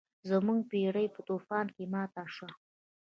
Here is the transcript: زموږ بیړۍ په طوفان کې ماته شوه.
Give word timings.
زموږ 0.29 0.59
بیړۍ 0.71 1.07
په 1.15 1.19
طوفان 1.27 1.65
کې 1.75 1.83
ماته 1.93 2.23
شوه. 2.35 2.49